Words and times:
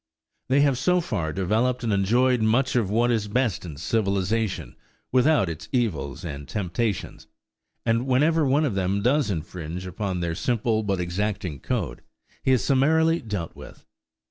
They 0.49 0.61
have 0.61 0.79
so 0.79 0.99
far 0.99 1.31
developed 1.31 1.83
and 1.83 1.93
enjoyed 1.93 2.41
much 2.41 2.75
of 2.75 2.89
what 2.89 3.11
is 3.11 3.27
best 3.27 3.63
in 3.65 3.77
civilization 3.77 4.75
without 5.11 5.47
its 5.47 5.69
evils 5.71 6.25
and 6.25 6.47
temptations; 6.47 7.27
and 7.85 8.07
whenever 8.07 8.43
one 8.47 8.65
of 8.65 8.73
them 8.73 9.03
does 9.03 9.29
infringe 9.29 9.85
upon 9.85 10.19
their 10.19 10.33
simple 10.33 10.81
but 10.81 10.99
exacting 10.99 11.59
code 11.59 12.01
he 12.41 12.51
is 12.51 12.63
summarily 12.63 13.19
dealt 13.21 13.55
with. 13.55 13.85